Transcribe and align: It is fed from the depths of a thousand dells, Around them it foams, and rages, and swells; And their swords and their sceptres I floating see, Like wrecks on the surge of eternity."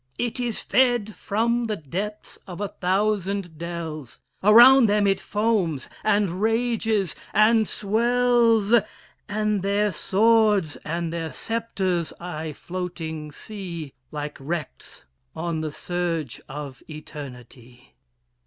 It 0.17 0.39
is 0.39 0.59
fed 0.63 1.13
from 1.15 1.65
the 1.65 1.75
depths 1.75 2.39
of 2.47 2.59
a 2.59 2.69
thousand 2.69 3.59
dells, 3.59 4.17
Around 4.41 4.87
them 4.87 5.05
it 5.05 5.19
foams, 5.21 5.89
and 6.03 6.41
rages, 6.41 7.13
and 7.35 7.67
swells; 7.67 8.73
And 9.29 9.61
their 9.61 9.91
swords 9.91 10.75
and 10.77 11.13
their 11.13 11.31
sceptres 11.31 12.13
I 12.19 12.51
floating 12.51 13.31
see, 13.31 13.93
Like 14.11 14.39
wrecks 14.39 15.03
on 15.35 15.61
the 15.61 15.71
surge 15.71 16.41
of 16.49 16.81
eternity." 16.89 17.93